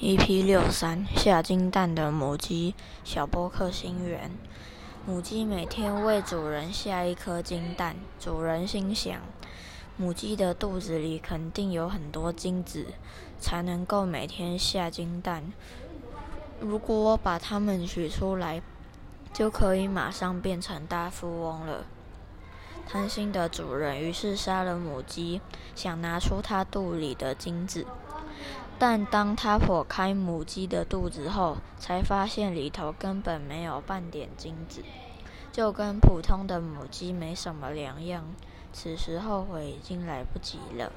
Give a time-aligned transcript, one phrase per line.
[0.00, 4.30] EP 六三下金蛋的母鸡小波克星源。
[5.06, 9.20] 母鸡每天为主人下一颗金蛋，主人心想，
[9.96, 12.86] 母鸡的肚子里肯定有很多金子，
[13.38, 15.52] 才能够每天下金蛋。
[16.60, 18.60] 如果我把它们取出来，
[19.32, 21.84] 就可以马上变成大富翁了。
[22.86, 25.40] 贪心的主人于是杀了母鸡，
[25.76, 27.86] 想拿出它肚里的金子。
[28.78, 34.82] 但当他剖开母鸡的肚子后，才发现里头根本没有半点金子，
[35.52, 38.24] 就跟普通的母鸡没什么两样。
[38.72, 40.92] 此时后悔已经来不及了。